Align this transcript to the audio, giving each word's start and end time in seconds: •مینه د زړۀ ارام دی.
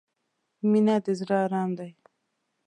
•مینه 0.69 0.95
د 1.03 1.05
زړۀ 1.19 1.37
ارام 1.45 1.69
دی. 1.79 1.91